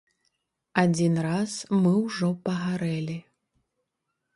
[0.83, 1.51] Адзін раз
[1.83, 3.23] мы ўжо пагарэлі.